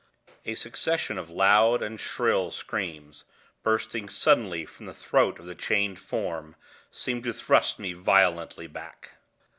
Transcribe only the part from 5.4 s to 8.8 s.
the chained form, seemed to thrust me violently